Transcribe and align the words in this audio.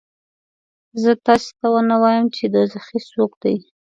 زه 1.01 1.11
تاسې 1.25 1.51
ته 1.59 1.67
ونه 1.73 1.95
وایم 2.03 2.25
چې 2.35 2.43
دوزخي 2.53 2.99
څوک 3.09 3.31
دي؟ 3.41 3.55